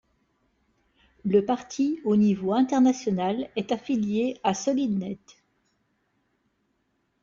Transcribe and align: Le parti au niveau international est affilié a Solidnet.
Le 1.25 1.45
parti 1.45 2.01
au 2.05 2.15
niveau 2.15 2.53
international 2.53 3.51
est 3.55 3.71
affilié 3.71 4.39
a 4.43 4.55
Solidnet. 4.55 5.19